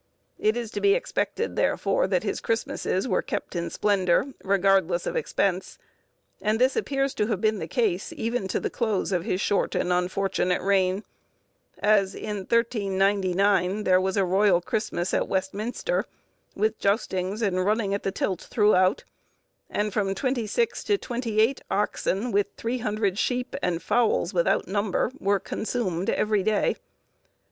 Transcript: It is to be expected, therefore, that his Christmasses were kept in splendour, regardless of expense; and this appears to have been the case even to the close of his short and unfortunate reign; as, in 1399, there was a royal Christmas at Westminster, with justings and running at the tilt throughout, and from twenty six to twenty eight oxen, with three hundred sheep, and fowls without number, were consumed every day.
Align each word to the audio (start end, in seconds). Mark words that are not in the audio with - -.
It 0.39 0.57
is 0.57 0.71
to 0.71 0.81
be 0.81 0.95
expected, 0.95 1.55
therefore, 1.55 2.07
that 2.07 2.23
his 2.23 2.41
Christmasses 2.41 3.07
were 3.07 3.21
kept 3.21 3.55
in 3.55 3.69
splendour, 3.69 4.33
regardless 4.43 5.05
of 5.05 5.15
expense; 5.15 5.77
and 6.41 6.57
this 6.57 6.75
appears 6.75 7.13
to 7.13 7.27
have 7.27 7.39
been 7.39 7.59
the 7.59 7.67
case 7.67 8.11
even 8.17 8.47
to 8.47 8.59
the 8.59 8.71
close 8.71 9.11
of 9.11 9.25
his 9.25 9.39
short 9.41 9.75
and 9.75 9.93
unfortunate 9.93 10.63
reign; 10.63 11.03
as, 11.77 12.15
in 12.15 12.37
1399, 12.47 13.83
there 13.83 14.01
was 14.01 14.17
a 14.17 14.25
royal 14.25 14.59
Christmas 14.59 15.13
at 15.13 15.27
Westminster, 15.27 16.05
with 16.55 16.79
justings 16.79 17.43
and 17.43 17.63
running 17.63 17.93
at 17.93 18.01
the 18.01 18.11
tilt 18.11 18.41
throughout, 18.41 19.03
and 19.69 19.93
from 19.93 20.15
twenty 20.15 20.47
six 20.47 20.83
to 20.85 20.97
twenty 20.97 21.39
eight 21.39 21.61
oxen, 21.69 22.31
with 22.31 22.47
three 22.57 22.79
hundred 22.79 23.19
sheep, 23.19 23.55
and 23.61 23.83
fowls 23.83 24.33
without 24.33 24.67
number, 24.67 25.11
were 25.19 25.39
consumed 25.39 26.09
every 26.09 26.41
day. 26.41 26.75